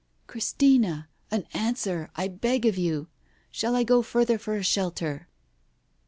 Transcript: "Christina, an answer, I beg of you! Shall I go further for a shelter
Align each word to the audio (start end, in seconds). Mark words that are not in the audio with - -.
"Christina, 0.25 1.09
an 1.29 1.45
answer, 1.53 2.09
I 2.15 2.27
beg 2.27 2.65
of 2.65 2.75
you! 2.75 3.07
Shall 3.51 3.75
I 3.75 3.83
go 3.83 4.01
further 4.01 4.39
for 4.39 4.55
a 4.55 4.63
shelter 4.63 5.27